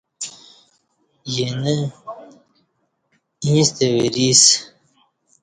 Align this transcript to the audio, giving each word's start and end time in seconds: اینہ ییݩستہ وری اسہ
اینہ 1.33 1.75
ییݩستہ 3.45 3.85
وری 3.95 4.25
اسہ 4.31 4.55